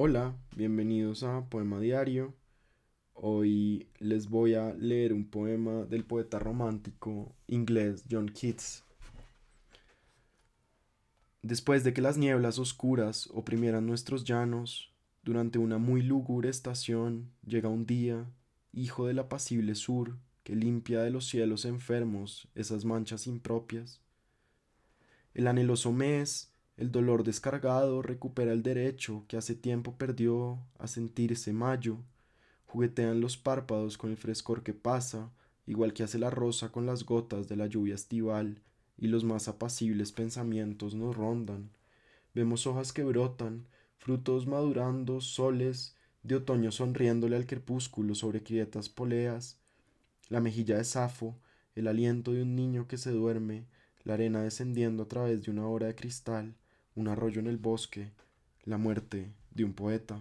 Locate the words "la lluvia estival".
37.56-38.62